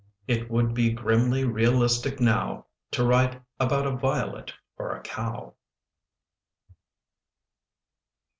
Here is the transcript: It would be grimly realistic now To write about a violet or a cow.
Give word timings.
It 0.25 0.49
would 0.49 0.73
be 0.73 0.89
grimly 0.91 1.43
realistic 1.45 2.19
now 2.19 2.65
To 2.93 3.05
write 3.05 3.39
about 3.59 3.85
a 3.85 3.95
violet 3.95 4.51
or 4.75 4.95
a 4.95 5.01
cow. 5.03 5.53